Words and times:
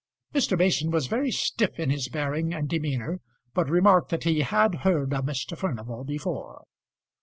Mr. 0.33 0.57
Mason 0.57 0.89
was 0.89 1.05
very 1.05 1.29
stiff 1.29 1.79
in 1.79 1.91
his 1.91 2.09
bearing 2.09 2.55
and 2.55 2.67
demeanour, 2.67 3.21
but 3.53 3.69
remarked 3.69 4.09
that 4.09 4.23
he 4.23 4.39
had 4.41 4.77
heard 4.81 5.13
of 5.13 5.25
Mr. 5.25 5.55
Furnival 5.55 6.03
before. 6.03 6.63